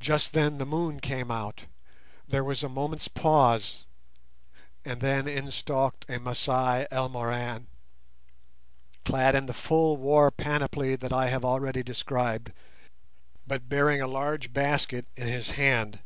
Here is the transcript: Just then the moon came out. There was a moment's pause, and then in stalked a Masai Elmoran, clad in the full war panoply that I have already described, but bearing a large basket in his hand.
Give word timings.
Just 0.00 0.32
then 0.32 0.58
the 0.58 0.66
moon 0.66 0.98
came 0.98 1.30
out. 1.30 1.66
There 2.26 2.42
was 2.42 2.64
a 2.64 2.68
moment's 2.68 3.06
pause, 3.06 3.84
and 4.84 5.00
then 5.00 5.28
in 5.28 5.52
stalked 5.52 6.04
a 6.10 6.18
Masai 6.18 6.88
Elmoran, 6.90 7.68
clad 9.04 9.36
in 9.36 9.46
the 9.46 9.54
full 9.54 9.96
war 9.96 10.32
panoply 10.32 10.96
that 10.96 11.12
I 11.12 11.28
have 11.28 11.44
already 11.44 11.84
described, 11.84 12.50
but 13.46 13.68
bearing 13.68 14.00
a 14.02 14.08
large 14.08 14.52
basket 14.52 15.06
in 15.16 15.28
his 15.28 15.50
hand. 15.50 16.00